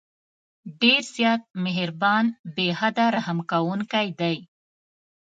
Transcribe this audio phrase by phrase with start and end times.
[0.81, 4.35] ډېر زیات مهربان، بې حده رحم كوونكى دى.